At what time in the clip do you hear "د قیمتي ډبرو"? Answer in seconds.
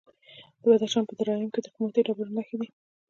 1.63-2.35